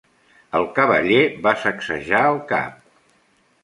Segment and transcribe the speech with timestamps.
[0.59, 2.85] El cavaller va sacsejar el cap.